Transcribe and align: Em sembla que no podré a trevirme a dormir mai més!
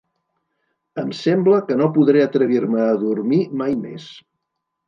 Em 1.01 1.11
sembla 1.17 1.59
que 1.69 1.77
no 1.83 1.89
podré 1.97 2.23
a 2.23 2.31
trevirme 2.37 2.83
a 2.87 2.99
dormir 3.07 3.41
mai 3.63 3.81
més! 3.87 4.09